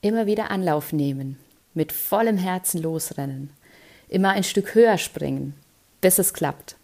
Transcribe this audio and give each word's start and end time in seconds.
Immer 0.00 0.26
wieder 0.26 0.52
Anlauf 0.52 0.92
nehmen, 0.92 1.38
mit 1.74 1.90
vollem 1.90 2.38
Herzen 2.38 2.80
losrennen, 2.80 3.50
immer 4.08 4.30
ein 4.30 4.44
Stück 4.44 4.76
höher 4.76 4.96
springen, 4.96 5.54
bis 6.00 6.20
es 6.20 6.32
klappt. 6.32 6.76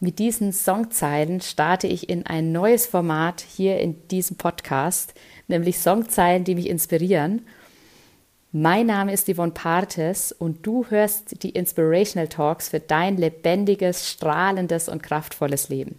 Mit 0.00 0.18
diesen 0.18 0.54
Songzeilen 0.54 1.42
starte 1.42 1.88
ich 1.88 2.08
in 2.08 2.24
ein 2.24 2.52
neues 2.52 2.86
Format 2.86 3.42
hier 3.42 3.80
in 3.80 4.08
diesem 4.08 4.36
Podcast, 4.36 5.12
nämlich 5.46 5.78
Songzeilen, 5.78 6.44
die 6.44 6.54
mich 6.54 6.68
inspirieren. 6.68 7.46
Mein 8.52 8.86
Name 8.86 9.12
ist 9.12 9.30
Yvonne 9.30 9.52
Partes 9.52 10.32
und 10.32 10.66
du 10.66 10.86
hörst 10.88 11.42
die 11.42 11.50
Inspirational 11.50 12.28
Talks 12.28 12.70
für 12.70 12.80
dein 12.80 13.18
lebendiges, 13.18 14.08
strahlendes 14.08 14.88
und 14.88 15.02
kraftvolles 15.02 15.68
Leben. 15.68 15.98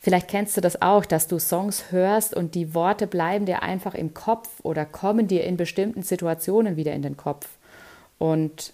Vielleicht 0.00 0.28
kennst 0.28 0.56
du 0.56 0.60
das 0.60 0.80
auch, 0.80 1.04
dass 1.04 1.26
du 1.26 1.38
Songs 1.38 1.90
hörst 1.90 2.34
und 2.34 2.54
die 2.54 2.74
Worte 2.74 3.06
bleiben 3.06 3.46
dir 3.46 3.62
einfach 3.62 3.94
im 3.94 4.14
Kopf 4.14 4.48
oder 4.62 4.84
kommen 4.84 5.26
dir 5.26 5.44
in 5.44 5.56
bestimmten 5.56 6.02
Situationen 6.02 6.76
wieder 6.76 6.92
in 6.92 7.02
den 7.02 7.16
Kopf. 7.16 7.48
Und 8.18 8.72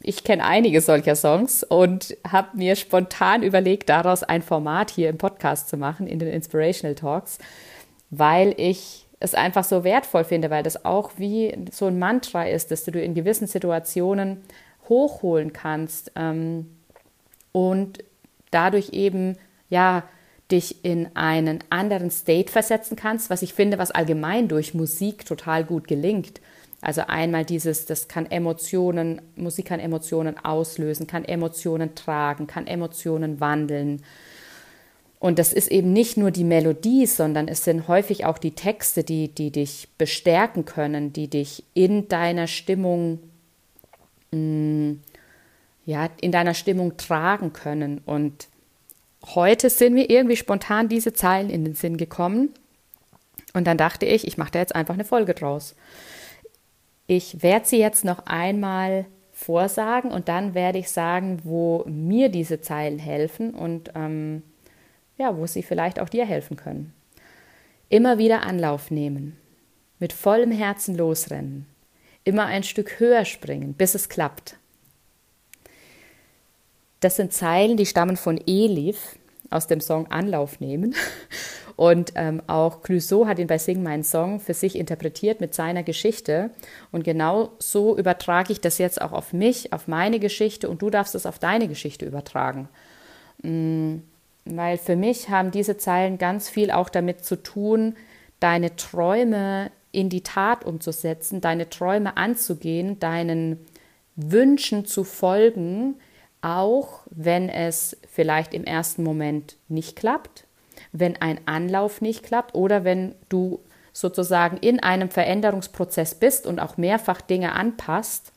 ich 0.00 0.24
kenne 0.24 0.44
einige 0.44 0.80
solcher 0.80 1.16
Songs 1.16 1.62
und 1.62 2.16
habe 2.30 2.56
mir 2.56 2.76
spontan 2.76 3.42
überlegt, 3.42 3.88
daraus 3.88 4.22
ein 4.22 4.42
Format 4.42 4.90
hier 4.90 5.08
im 5.08 5.18
Podcast 5.18 5.68
zu 5.68 5.76
machen, 5.76 6.06
in 6.06 6.18
den 6.18 6.28
Inspirational 6.28 6.94
Talks, 6.94 7.38
weil 8.10 8.54
ich 8.58 9.06
es 9.20 9.34
einfach 9.34 9.64
so 9.64 9.84
wertvoll 9.84 10.24
finde, 10.24 10.50
weil 10.50 10.62
das 10.62 10.84
auch 10.84 11.12
wie 11.16 11.56
so 11.70 11.86
ein 11.86 11.98
Mantra 11.98 12.44
ist, 12.44 12.70
dass 12.70 12.84
du 12.84 13.00
in 13.00 13.14
gewissen 13.14 13.46
Situationen 13.46 14.42
hochholen 14.88 15.52
kannst 15.52 16.12
ähm, 16.16 16.76
und 17.52 18.04
dadurch 18.50 18.90
eben 18.90 19.38
ja 19.70 20.02
dich 20.50 20.84
in 20.84 21.08
einen 21.14 21.64
anderen 21.70 22.10
State 22.10 22.52
versetzen 22.52 22.96
kannst, 22.96 23.30
was 23.30 23.42
ich 23.42 23.54
finde, 23.54 23.78
was 23.78 23.90
allgemein 23.90 24.48
durch 24.48 24.74
Musik 24.74 25.24
total 25.24 25.64
gut 25.64 25.88
gelingt. 25.88 26.40
Also 26.80 27.02
einmal 27.06 27.46
dieses, 27.46 27.86
das 27.86 28.08
kann 28.08 28.30
Emotionen, 28.30 29.22
Musik 29.36 29.66
kann 29.66 29.80
Emotionen 29.80 30.36
auslösen, 30.36 31.06
kann 31.06 31.24
Emotionen 31.24 31.94
tragen, 31.94 32.46
kann 32.46 32.66
Emotionen 32.66 33.40
wandeln. 33.40 34.02
Und 35.18 35.38
das 35.38 35.54
ist 35.54 35.68
eben 35.68 35.94
nicht 35.94 36.18
nur 36.18 36.30
die 36.30 36.44
Melodie, 36.44 37.06
sondern 37.06 37.48
es 37.48 37.64
sind 37.64 37.88
häufig 37.88 38.26
auch 38.26 38.36
die 38.36 38.50
Texte, 38.50 39.02
die, 39.02 39.28
die 39.28 39.50
dich 39.50 39.88
bestärken 39.96 40.66
können, 40.66 41.14
die 41.14 41.28
dich 41.28 41.64
in 41.72 42.08
deiner 42.08 42.46
Stimmung, 42.46 43.20
mh, 44.32 44.38
mm, 44.38 45.00
ja, 45.86 46.10
in 46.20 46.32
deiner 46.32 46.52
Stimmung 46.52 46.98
tragen 46.98 47.54
können. 47.54 48.02
Und 48.04 48.48
heute 49.24 49.70
sind 49.70 49.94
mir 49.94 50.10
irgendwie 50.10 50.36
spontan 50.36 50.88
diese 50.88 51.12
Zeilen 51.12 51.50
in 51.50 51.64
den 51.64 51.74
Sinn 51.74 51.96
gekommen. 51.96 52.50
Und 53.52 53.66
dann 53.66 53.78
dachte 53.78 54.06
ich, 54.06 54.26
ich 54.26 54.36
mache 54.36 54.52
da 54.52 54.58
jetzt 54.58 54.74
einfach 54.74 54.94
eine 54.94 55.04
Folge 55.04 55.34
draus. 55.34 55.74
Ich 57.06 57.42
werde 57.42 57.66
sie 57.66 57.78
jetzt 57.78 58.04
noch 58.04 58.26
einmal 58.26 59.06
vorsagen 59.32 60.10
und 60.10 60.28
dann 60.28 60.54
werde 60.54 60.78
ich 60.78 60.90
sagen, 60.90 61.40
wo 61.44 61.84
mir 61.86 62.28
diese 62.28 62.60
Zeilen 62.60 62.98
helfen 62.98 63.50
und 63.54 63.90
ähm, 63.94 64.42
ja, 65.18 65.36
wo 65.36 65.46
sie 65.46 65.62
vielleicht 65.62 66.00
auch 66.00 66.08
dir 66.08 66.24
helfen 66.24 66.56
können. 66.56 66.92
Immer 67.88 68.18
wieder 68.18 68.44
Anlauf 68.44 68.90
nehmen, 68.90 69.36
mit 69.98 70.12
vollem 70.12 70.50
Herzen 70.50 70.96
losrennen, 70.96 71.66
immer 72.24 72.46
ein 72.46 72.62
Stück 72.62 72.98
höher 72.98 73.24
springen, 73.24 73.74
bis 73.74 73.94
es 73.94 74.08
klappt. 74.08 74.56
Das 77.04 77.16
sind 77.16 77.34
Zeilen, 77.34 77.76
die 77.76 77.84
stammen 77.84 78.16
von 78.16 78.40
Elif 78.46 79.16
aus 79.50 79.66
dem 79.66 79.82
Song 79.82 80.06
Anlauf 80.06 80.60
nehmen. 80.60 80.94
Und 81.76 82.12
ähm, 82.14 82.40
auch 82.46 82.80
Clouseau 82.80 83.26
hat 83.26 83.38
ihn 83.38 83.46
bei 83.46 83.58
Sing 83.58 83.82
meinen 83.82 84.04
Song 84.04 84.40
für 84.40 84.54
sich 84.54 84.74
interpretiert 84.74 85.38
mit 85.38 85.52
seiner 85.52 85.82
Geschichte. 85.82 86.48
Und 86.92 87.04
genau 87.04 87.50
so 87.58 87.94
übertrage 87.98 88.54
ich 88.54 88.62
das 88.62 88.78
jetzt 88.78 89.02
auch 89.02 89.12
auf 89.12 89.34
mich, 89.34 89.70
auf 89.74 89.86
meine 89.86 90.18
Geschichte 90.18 90.66
und 90.70 90.80
du 90.80 90.88
darfst 90.88 91.14
es 91.14 91.26
auf 91.26 91.38
deine 91.38 91.68
Geschichte 91.68 92.06
übertragen. 92.06 92.70
Mhm. 93.42 94.02
Weil 94.46 94.78
für 94.78 94.96
mich 94.96 95.28
haben 95.28 95.50
diese 95.50 95.76
Zeilen 95.76 96.16
ganz 96.16 96.48
viel 96.48 96.70
auch 96.70 96.88
damit 96.88 97.22
zu 97.22 97.36
tun, 97.36 97.96
deine 98.40 98.76
Träume 98.76 99.70
in 99.92 100.08
die 100.08 100.22
Tat 100.22 100.64
umzusetzen, 100.64 101.42
deine 101.42 101.68
Träume 101.68 102.16
anzugehen, 102.16 102.98
deinen 102.98 103.58
Wünschen 104.16 104.86
zu 104.86 105.04
folgen, 105.04 105.96
auch 106.44 107.00
wenn 107.10 107.48
es 107.48 107.96
vielleicht 108.06 108.52
im 108.52 108.64
ersten 108.64 109.02
Moment 109.02 109.56
nicht 109.68 109.96
klappt, 109.96 110.44
wenn 110.92 111.16
ein 111.16 111.40
Anlauf 111.46 112.02
nicht 112.02 112.22
klappt 112.22 112.54
oder 112.54 112.84
wenn 112.84 113.14
du 113.30 113.60
sozusagen 113.94 114.58
in 114.58 114.80
einem 114.80 115.08
Veränderungsprozess 115.08 116.16
bist 116.16 116.46
und 116.46 116.60
auch 116.60 116.76
mehrfach 116.76 117.22
Dinge 117.22 117.52
anpasst 117.52 118.32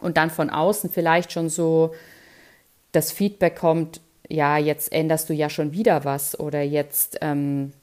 und 0.00 0.16
dann 0.16 0.30
von 0.30 0.48
außen 0.48 0.88
vielleicht 0.88 1.32
schon 1.32 1.50
so 1.50 1.94
das 2.92 3.12
Feedback 3.12 3.56
kommt, 3.56 4.00
ja, 4.28 4.56
jetzt 4.56 4.90
änderst 4.92 5.28
du 5.28 5.34
ja 5.34 5.50
schon 5.50 5.72
wieder 5.72 6.04
was 6.04 6.40
oder 6.40 6.62
jetzt, 6.62 7.18
ähm, 7.20 7.74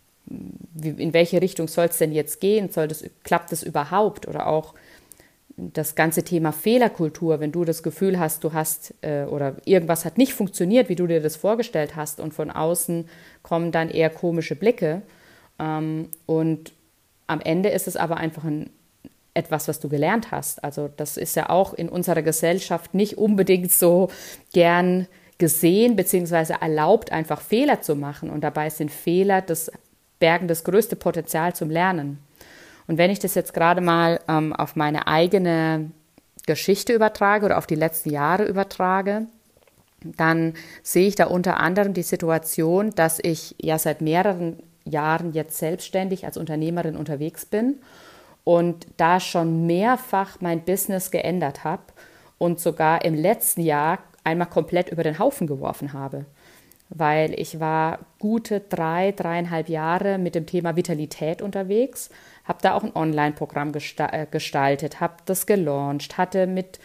in 0.81 1.13
welche 1.13 1.39
Richtung 1.39 1.67
soll 1.67 1.85
es 1.85 2.00
denn 2.00 2.13
jetzt 2.13 2.41
gehen? 2.41 2.71
Soll 2.71 2.88
das, 2.88 3.03
klappt 3.23 3.51
das 3.51 3.61
überhaupt? 3.61 4.27
Oder 4.27 4.47
auch 4.47 4.73
das 5.57 5.95
ganze 5.95 6.23
Thema 6.23 6.51
Fehlerkultur, 6.51 7.39
wenn 7.39 7.51
du 7.51 7.66
das 7.66 7.84
Gefühl 7.84 8.19
hast, 8.19 8.44
du 8.44 8.53
hast 8.53 8.94
äh, 9.01 9.23
oder 9.25 9.57
irgendwas 9.66 10.06
hat 10.06 10.17
nicht 10.17 10.34
funktioniert, 10.34 10.89
wie 10.89 10.95
du 10.95 11.07
dir 11.07 11.22
das 11.22 11.35
vorgestellt 11.35 11.95
hast 11.95 12.19
und 12.19 12.34
von 12.34 12.50
außen 12.50 13.07
kommen 13.44 13.72
dann 13.72 13.89
eher 13.89 14.09
komische 14.09 14.56
Blicke 14.56 15.01
ähm, 15.59 16.09
und 16.25 16.73
am 17.28 17.39
Ende 17.41 17.69
ist 17.69 17.88
es 17.88 17.95
aber 17.95 18.17
einfach 18.17 18.44
ein, 18.44 18.69
etwas, 19.34 19.67
was 19.69 19.79
du 19.79 19.88
gelernt 19.88 20.31
hast. 20.31 20.62
Also 20.63 20.89
das 20.97 21.16
ist 21.16 21.35
ja 21.35 21.50
auch 21.50 21.73
in 21.73 21.88
unserer 21.88 22.22
Gesellschaft 22.22 22.94
nicht 22.94 23.18
unbedingt 23.18 23.72
so 23.72 24.09
gern 24.53 25.07
gesehen 25.38 25.95
beziehungsweise 25.95 26.56
erlaubt, 26.62 27.12
einfach 27.12 27.41
Fehler 27.41 27.81
zu 27.81 27.95
machen 27.95 28.29
und 28.29 28.41
dabei 28.44 28.69
sind 28.69 28.91
Fehler 28.91 29.41
das 29.41 29.72
bergen 30.19 30.47
das 30.47 30.63
größte 30.63 30.95
Potenzial 30.95 31.56
zum 31.56 31.69
Lernen. 31.69 32.19
Und 32.88 32.97
wenn 32.97 33.12
ich 33.12 33.19
das 33.19 33.36
jetzt 33.36 33.53
gerade 33.53 33.81
mal 33.81 34.19
ähm, 34.28 34.53
auf 34.53 34.75
meine 34.75 35.08
eigene 35.08 35.92
Geschichte 36.46 36.94
übertrage 36.94 37.46
oder 37.46 37.58
auf 37.58 37.68
die 37.68 37.75
letzten 37.75 38.09
Jahre 38.09 38.46
übertrage, 38.46 39.28
dann 40.03 40.53
sehe 40.81 41.08
ich 41.08 41.16
da 41.16 41.28
unter 41.28 41.59
anderem 41.59 41.94
die 41.94 42.03
Situation, 42.03 42.92
dass 42.92 43.19
ich 43.22 43.56
ja 43.62 43.78
seit 43.78 44.02
mehreren 44.02 44.58
Jahren 44.84 45.34
jetzt 45.34 45.58
selbstständig 45.58 46.25
als 46.25 46.38
Unternehmerin 46.38 46.97
unterwegs 46.97 47.46
bin 47.46 47.75
und 48.44 48.88
da 48.98 49.19
schon 49.19 49.68
mehrfach 49.68 50.38
mein 50.40 50.62
Business 50.62 51.12
geändert 51.12 51.63
habe 51.63 51.84
und 52.40 52.59
sogar 52.59 53.06
im 53.06 53.13
letzten 53.13 53.62
Jahr 53.62 54.00
einmal 54.24 54.48
komplett 54.48 54.90
über 54.90 55.03
den 55.03 55.19
Haufen 55.19 55.46
geworfen 55.46 55.94
habe 55.94 56.25
weil 56.94 57.40
ich 57.40 57.59
war 57.59 58.00
gute 58.19 58.59
drei, 58.59 59.13
dreieinhalb 59.13 59.69
Jahre 59.69 60.18
mit 60.18 60.35
dem 60.35 60.46
Thema 60.46 60.75
Vitalität 60.75 61.41
unterwegs, 61.41 62.09
habe 62.44 62.59
da 62.62 62.74
auch 62.75 62.84
ein 62.84 62.96
Online-Programm 62.96 63.72
äh, 63.74 64.25
gestaltet, 64.29 65.00
habe 65.00 65.16
das 65.25 65.46
gelauncht, 65.46 66.18
hatte 66.18 66.47
mit 66.47 66.80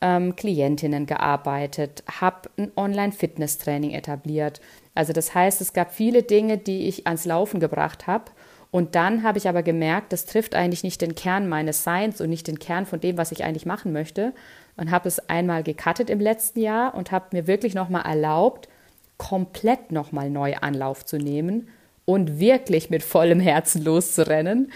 ähm, 0.00 0.34
Klientinnen 0.34 1.06
gearbeitet, 1.06 2.02
habe 2.20 2.50
ein 2.58 2.72
Online-Fitness-Training 2.76 3.92
etabliert. 3.92 4.60
Also 4.94 5.12
das 5.12 5.34
heißt, 5.34 5.60
es 5.60 5.72
gab 5.72 5.94
viele 5.94 6.24
Dinge, 6.24 6.58
die 6.58 6.88
ich 6.88 7.06
ans 7.06 7.24
Laufen 7.24 7.60
gebracht 7.60 8.08
habe. 8.08 8.32
Und 8.72 8.96
dann 8.96 9.22
habe 9.22 9.38
ich 9.38 9.48
aber 9.48 9.62
gemerkt, 9.62 10.12
das 10.12 10.26
trifft 10.26 10.56
eigentlich 10.56 10.82
nicht 10.82 11.00
den 11.00 11.14
Kern 11.14 11.48
meines 11.48 11.84
Seins 11.84 12.20
und 12.20 12.28
nicht 12.28 12.48
den 12.48 12.58
Kern 12.58 12.86
von 12.86 12.98
dem, 12.98 13.16
was 13.16 13.30
ich 13.30 13.44
eigentlich 13.44 13.66
machen 13.66 13.92
möchte. 13.92 14.34
Und 14.76 14.90
habe 14.90 15.06
es 15.06 15.28
einmal 15.28 15.62
gecuttet 15.62 16.10
im 16.10 16.18
letzten 16.18 16.60
Jahr 16.60 16.94
und 16.96 17.12
habe 17.12 17.26
mir 17.30 17.46
wirklich 17.46 17.74
nochmal 17.74 18.04
erlaubt, 18.04 18.68
komplett 19.16 19.92
nochmal 19.92 20.30
neu 20.30 20.54
Anlauf 20.54 21.04
zu 21.04 21.18
nehmen 21.18 21.68
und 22.04 22.38
wirklich 22.38 22.90
mit 22.90 23.02
vollem 23.02 23.40
Herzen 23.40 23.84
loszurennen. 23.84 24.72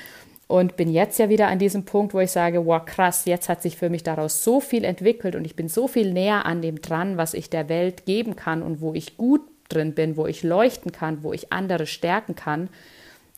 Und 0.46 0.76
bin 0.76 0.90
jetzt 0.90 1.18
ja 1.18 1.28
wieder 1.28 1.48
an 1.48 1.58
diesem 1.58 1.84
Punkt, 1.84 2.14
wo 2.14 2.20
ich 2.20 2.30
sage, 2.30 2.64
wow, 2.64 2.82
krass, 2.82 3.26
jetzt 3.26 3.50
hat 3.50 3.60
sich 3.60 3.76
für 3.76 3.90
mich 3.90 4.02
daraus 4.02 4.42
so 4.42 4.60
viel 4.60 4.82
entwickelt 4.82 5.36
und 5.36 5.44
ich 5.44 5.56
bin 5.56 5.68
so 5.68 5.88
viel 5.88 6.10
näher 6.14 6.46
an 6.46 6.62
dem 6.62 6.80
dran, 6.80 7.18
was 7.18 7.34
ich 7.34 7.50
der 7.50 7.68
Welt 7.68 8.06
geben 8.06 8.34
kann 8.34 8.62
und 8.62 8.80
wo 8.80 8.94
ich 8.94 9.18
gut 9.18 9.42
drin 9.68 9.94
bin, 9.94 10.16
wo 10.16 10.26
ich 10.26 10.42
leuchten 10.42 10.90
kann, 10.90 11.22
wo 11.22 11.34
ich 11.34 11.52
andere 11.52 11.86
stärken 11.86 12.34
kann, 12.34 12.70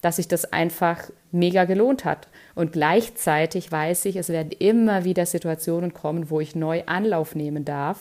dass 0.00 0.16
sich 0.16 0.28
das 0.28 0.52
einfach 0.52 1.10
mega 1.32 1.64
gelohnt 1.64 2.04
hat. 2.04 2.28
Und 2.54 2.72
gleichzeitig 2.72 3.72
weiß 3.72 4.04
ich, 4.04 4.14
es 4.14 4.28
werden 4.28 4.52
immer 4.58 5.04
wieder 5.04 5.26
Situationen 5.26 5.92
kommen, 5.92 6.30
wo 6.30 6.38
ich 6.38 6.54
neu 6.54 6.84
Anlauf 6.86 7.34
nehmen 7.34 7.64
darf, 7.64 7.98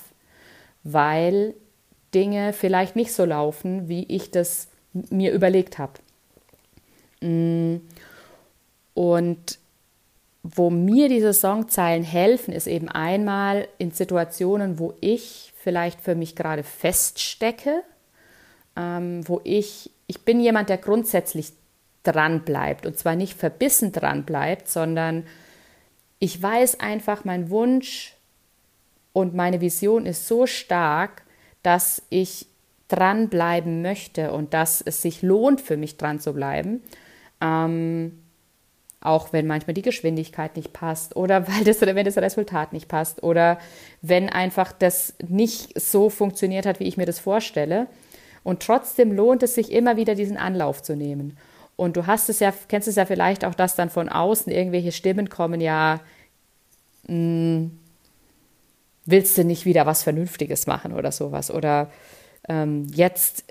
weil 0.84 1.56
Dinge 2.14 2.54
vielleicht 2.54 2.96
nicht 2.96 3.14
so 3.14 3.26
laufen, 3.26 3.88
wie 3.88 4.04
ich 4.04 4.32
das 4.32 4.68
mir 4.94 5.32
überlegt 5.32 5.78
habe. 5.78 5.94
Mm. 7.22 7.82
Und 8.94 9.60
wo 10.44 10.70
mir 10.70 11.10
diese 11.10 11.34
Songzeilen 11.34 12.04
helfen, 12.04 12.54
ist 12.54 12.68
eben 12.68 12.90
einmal 12.90 13.68
in 13.78 13.92
Situationen, 13.92 14.80
wo 14.80 14.94
ich 15.02 15.54
vielleicht 15.58 16.02
für 16.02 16.16
mich 16.16 16.36
gerade 16.36 16.64
feststecke, 16.64 17.84
ähm, 18.76 19.28
wo 19.28 19.42
ich, 19.44 19.92
ich 20.08 20.22
bin 20.24 20.40
jemand, 20.40 20.70
der 20.70 20.78
grundsätzlich 20.78 21.54
dran 22.04 22.42
bleibt. 22.44 22.86
Und 22.86 22.98
zwar 22.98 23.16
nicht 23.16 23.38
verbissen 23.38 23.92
dran 23.92 24.24
bleibt, 24.24 24.70
sondern 24.70 25.26
ich 26.20 26.42
weiß 26.42 26.80
einfach, 26.80 27.26
mein 27.26 27.50
Wunsch 27.50 28.16
und 29.14 29.34
meine 29.36 29.62
Vision 29.62 30.06
ist 30.06 30.28
so 30.28 30.46
stark, 30.46 31.24
dass 31.64 32.02
ich 32.10 32.48
dranbleiben 32.88 33.82
möchte 33.82 34.32
und 34.32 34.54
dass 34.54 34.82
es 34.82 35.02
sich 35.02 35.22
lohnt 35.22 35.62
für 35.62 35.78
mich 35.78 35.98
dran 35.98 36.20
zu 36.20 36.34
bleiben. 36.34 36.82
Ähm, 37.42 38.20
auch 39.02 39.32
wenn 39.32 39.48
manchmal 39.48 39.74
die 39.74 39.82
Geschwindigkeit 39.82 40.58
nicht 40.58 40.74
passt 40.74 41.16
oder 41.16 41.48
weil 41.48 41.64
das, 41.64 41.82
wenn 41.82 42.06
das 42.06 42.18
Resultat 42.18 42.74
nicht 42.74 42.88
passt 42.88 43.24
oder 43.24 43.60
wenn 44.02 44.30
einfach 44.30 44.72
das 44.72 45.14
nicht 45.26 45.80
so 45.80 46.10
funktioniert 46.10 46.66
hat, 46.66 46.80
wie 46.80 46.88
ich 46.88 46.98
mir 46.98 47.06
das 47.06 47.20
vorstelle. 47.20 47.88
Und 48.44 48.62
trotzdem 48.62 49.12
lohnt 49.12 49.44
es 49.44 49.56
sich 49.56 49.72
immer 49.72 49.98
wieder, 49.98 50.16
diesen 50.16 50.38
Anlauf 50.38 50.82
zu 50.82 50.96
nehmen. 50.96 51.38
Und 51.76 51.96
du 51.96 52.08
hast 52.08 52.30
es 52.30 52.40
ja, 52.40 52.54
kennst 52.68 52.88
es 52.88 52.96
ja 52.96 53.06
vielleicht 53.06 53.46
auch, 53.46 53.56
dass 53.56 53.76
dann 53.76 53.90
von 53.90 54.10
außen 54.10 54.52
irgendwelche 54.52 54.92
Stimmen 54.92 55.30
kommen, 55.30 55.62
ja, 55.62 56.02
mh, 57.08 57.14
hm, 57.14 57.80
willst 59.12 59.38
du 59.38 59.44
nicht 59.44 59.66
wieder 59.66 59.86
was 59.86 60.04
Vernünftiges 60.04 60.68
machen 60.68 60.94
oder 60.94 61.12
sowas? 61.12 61.52
Oder 61.52 61.90
ähm, 62.48 62.88
jetzt 62.94 63.46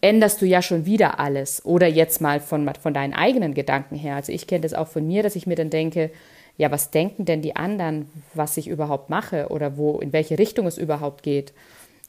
änderst 0.00 0.42
du 0.42 0.46
ja 0.46 0.62
schon 0.62 0.86
wieder 0.86 1.18
alles. 1.18 1.64
Oder 1.64 1.86
jetzt 1.86 2.20
mal 2.20 2.40
von, 2.40 2.70
von 2.80 2.94
deinen 2.94 3.14
eigenen 3.14 3.54
Gedanken 3.54 3.96
her. 3.96 4.16
Also 4.16 4.32
ich 4.32 4.46
kenne 4.46 4.62
das 4.62 4.74
auch 4.74 4.88
von 4.88 5.06
mir, 5.06 5.22
dass 5.22 5.36
ich 5.36 5.46
mir 5.46 5.56
dann 5.56 5.70
denke, 5.70 6.10
ja, 6.56 6.70
was 6.70 6.90
denken 6.90 7.24
denn 7.24 7.42
die 7.42 7.56
anderen, 7.56 8.10
was 8.34 8.56
ich 8.56 8.68
überhaupt 8.68 9.10
mache 9.10 9.48
oder 9.48 9.76
wo, 9.76 9.98
in 9.98 10.12
welche 10.12 10.38
Richtung 10.38 10.66
es 10.66 10.78
überhaupt 10.78 11.22
geht? 11.22 11.52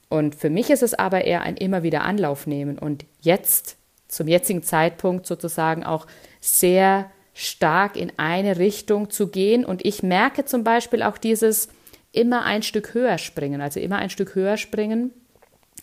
Und 0.08 0.34
für 0.34 0.48
mich 0.48 0.70
ist 0.70 0.82
es 0.82 0.94
aber 0.94 1.24
eher 1.24 1.42
ein 1.42 1.56
immer 1.56 1.82
wieder 1.82 2.02
Anlauf 2.02 2.46
nehmen 2.46 2.78
und 2.78 3.04
jetzt 3.20 3.76
zum 4.08 4.26
jetzigen 4.26 4.62
Zeitpunkt 4.62 5.26
sozusagen 5.26 5.84
auch 5.84 6.06
sehr 6.40 7.10
stark 7.34 7.96
in 7.96 8.10
eine 8.16 8.58
Richtung 8.58 9.10
zu 9.10 9.28
gehen. 9.28 9.66
Und 9.66 9.84
ich 9.84 10.02
merke 10.02 10.46
zum 10.46 10.64
Beispiel 10.64 11.02
auch 11.02 11.18
dieses 11.18 11.68
immer 12.12 12.44
ein 12.44 12.62
Stück 12.62 12.94
höher 12.94 13.18
springen. 13.18 13.60
Also 13.60 13.80
immer 13.80 13.96
ein 13.96 14.10
Stück 14.10 14.34
höher 14.34 14.56
springen 14.56 15.12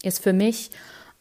ist 0.03 0.21
für 0.21 0.33
mich, 0.33 0.71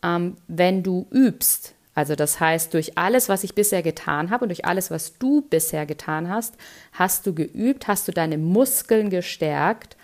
ähm, 0.02 0.36
wenn 0.48 0.82
du 0.82 1.06
übst. 1.10 1.74
Also 1.94 2.16
das 2.16 2.40
heißt, 2.40 2.74
durch 2.74 2.98
alles, 2.98 3.28
was 3.28 3.44
ich 3.44 3.54
bisher 3.54 3.82
getan 3.82 4.30
habe 4.30 4.44
und 4.44 4.48
durch 4.48 4.64
alles, 4.64 4.90
was 4.90 5.18
du 5.18 5.42
bisher 5.42 5.86
getan 5.86 6.28
hast, 6.28 6.54
hast 6.92 7.26
du 7.26 7.34
geübt, 7.34 7.86
hast 7.86 8.08
du 8.08 8.12
deine 8.12 8.36
Muskeln 8.36 9.10
gestärkt, 9.10 9.96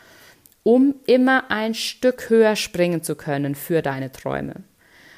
um 0.62 0.94
immer 1.06 1.50
ein 1.50 1.74
Stück 1.74 2.30
höher 2.30 2.54
springen 2.54 3.02
zu 3.02 3.16
können 3.16 3.54
für 3.54 3.82
deine 3.82 4.12
Träume. 4.12 4.54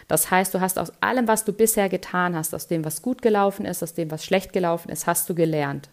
Das 0.09 0.31
heißt, 0.31 0.55
du 0.55 0.61
hast 0.61 0.79
aus 0.79 0.93
allem, 1.01 1.29
was 1.29 1.45
du 1.45 1.53
bisher 1.53 1.89
getan 1.89 2.35
hast, 2.35 2.55
aus 2.55 2.69
dem, 2.69 2.85
was 2.85 3.03
gut 3.03 3.23
gelaufen 3.23 3.67
ist, 3.67 3.83
aus 3.83 3.95
dem, 3.95 4.11
was 4.11 4.25
schlecht 4.25 4.53
gelaufen 4.53 4.91
ist, 4.91 5.07
hast 5.07 5.29
du 5.29 5.35
gelernt. 5.35 5.91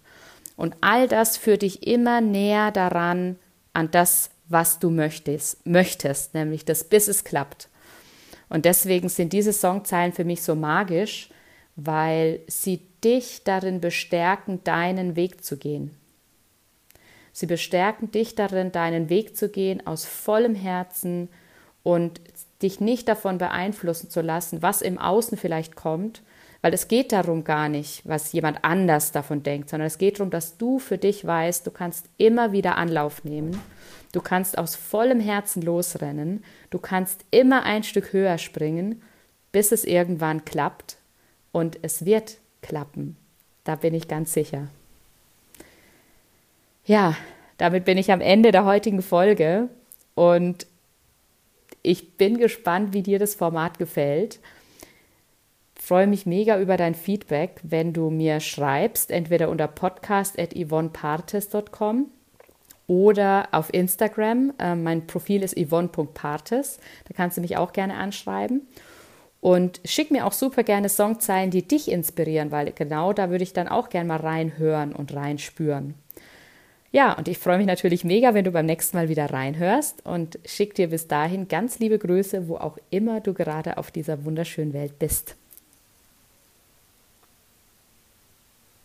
Und 0.56 0.76
all 0.82 1.08
das 1.08 1.38
führt 1.38 1.62
dich 1.62 1.88
immer 1.88 2.22
näher 2.22 2.72
daran, 2.72 3.38
an 3.80 3.92
das, 3.92 4.30
was 4.50 4.80
du 4.80 4.90
möchtest, 4.90 5.66
möchtest, 5.66 6.34
nämlich 6.34 6.66
das, 6.66 6.84
bis 6.84 7.08
es 7.08 7.24
klappt. 7.24 7.70
Und 8.50 8.66
deswegen 8.66 9.10
sind 9.10 9.32
diese 9.32 9.54
Songzeilen 9.54 10.12
für 10.12 10.26
mich 10.26 10.42
so 10.42 10.56
magisch, 10.56 11.30
weil 11.76 12.42
sie 12.48 12.82
dich 13.04 13.44
darin 13.44 13.80
bestärken, 13.80 14.62
deinen 14.64 15.16
Weg 15.16 15.46
zu 15.46 15.56
gehen. 15.56 15.96
Sie 17.32 17.46
bestärken 17.46 18.12
dich 18.12 18.36
darin, 18.36 18.74
deinen 18.74 19.10
Weg 19.10 19.38
zu 19.38 19.48
gehen 19.48 19.86
aus 19.88 20.04
vollem 20.04 20.56
Herzen 20.56 21.30
und 21.84 22.20
dich 22.62 22.82
nicht 22.82 23.08
davon 23.08 23.38
beeinflussen 23.38 24.10
zu 24.10 24.20
lassen, 24.20 24.62
was 24.62 24.82
im 24.82 24.98
Außen 24.98 25.38
vielleicht 25.38 25.78
kommt, 25.78 26.22
weil 26.62 26.74
es 26.74 26.88
geht 26.88 27.12
darum 27.12 27.44
gar 27.44 27.70
nicht, 27.70 28.02
was 28.06 28.32
jemand 28.34 28.64
anders 28.64 29.12
davon 29.12 29.44
denkt, 29.44 29.70
sondern 29.70 29.88
es 29.88 29.98
geht 29.98 30.20
darum, 30.20 30.30
dass 30.30 30.58
du 30.58 30.80
für 30.80 30.98
dich 30.98 31.26
weißt, 31.26 31.66
du 31.66 31.72
kannst 31.72 32.08
immer 32.18 32.52
wieder 32.52 32.78
Anlauf 32.78 33.24
nehmen, 33.24 33.60
du 34.12 34.22
kannst 34.22 34.58
aus 34.58 34.76
vollem 34.76 35.20
Herzen 35.20 35.62
losrennen, 35.62 36.44
du 36.70 36.80
kannst 36.80 37.26
immer 37.32 37.64
ein 37.64 37.84
Stück 37.84 38.12
höher 38.12 38.38
springen, 38.38 39.02
bis 39.52 39.72
es 39.72 39.86
irgendwann 39.86 40.46
klappt. 40.46 40.98
Und 41.52 41.80
es 41.82 42.06
wird 42.06 42.38
klappen. 42.62 43.18
Da 43.64 43.76
bin 43.76 43.96
ich 43.96 44.08
ganz 44.08 44.34
sicher. 44.34 44.68
Ja, 46.86 47.16
damit 47.58 47.86
bin 47.86 47.98
ich 47.98 48.12
am 48.12 48.22
Ende 48.22 48.52
der 48.52 48.66
heutigen 48.66 49.02
Folge. 49.02 49.70
Und 50.14 50.68
ich 51.82 52.18
bin 52.18 52.38
gespannt, 52.38 52.94
wie 52.94 53.02
dir 53.02 53.18
das 53.18 53.34
Format 53.34 53.80
gefällt 53.80 54.40
freue 55.90 56.06
mich 56.06 56.28
mega 56.28 56.60
über 56.60 56.78
dein 56.78 56.94
Feedback, 56.94 57.62
wenn 57.64 57.94
du 57.94 58.12
mir 58.12 58.42
schreibst, 58.42 59.10
entweder 59.10 59.50
unter 59.50 59.68
podcast.yvonnepartes.com 59.68 62.12
oder 62.86 63.48
auf 63.52 63.74
Instagram. 63.74 64.54
Äh, 64.60 64.76
mein 64.76 65.08
Profil 65.08 65.42
ist 65.42 65.58
yvonne.partes. 65.58 66.78
Da 67.08 67.16
kannst 67.16 67.38
du 67.38 67.42
mich 67.42 67.58
auch 67.58 67.74
gerne 67.74 67.96
anschreiben. 67.96 68.68
Und 69.42 69.82
schick 69.84 70.12
mir 70.12 70.28
auch 70.28 70.34
super 70.34 70.62
gerne 70.62 70.90
Songzeilen, 70.90 71.50
die 71.50 71.68
dich 71.68 71.90
inspirieren, 71.90 72.52
weil 72.52 72.72
genau 72.72 73.12
da 73.12 73.32
würde 73.32 73.44
ich 73.44 73.54
dann 73.54 73.68
auch 73.68 73.90
gerne 73.90 74.10
mal 74.10 74.18
reinhören 74.18 74.94
und 74.94 75.16
reinspüren. 75.16 75.96
Ja, 76.92 77.14
und 77.14 77.28
ich 77.28 77.40
freue 77.40 77.58
mich 77.58 77.66
natürlich 77.66 78.04
mega, 78.04 78.36
wenn 78.36 78.46
du 78.46 78.52
beim 78.52 78.68
nächsten 78.68 78.96
Mal 78.96 79.10
wieder 79.10 79.32
reinhörst 79.32 80.06
und 80.06 80.38
schick 80.46 80.76
dir 80.76 80.90
bis 80.90 81.08
dahin 81.08 81.48
ganz 81.48 81.80
liebe 81.80 81.98
Grüße, 81.98 82.48
wo 82.48 82.58
auch 82.58 82.78
immer 82.92 83.22
du 83.22 83.34
gerade 83.34 83.80
auf 83.80 83.90
dieser 83.90 84.24
wunderschönen 84.24 84.74
Welt 84.74 85.00
bist. 85.00 85.39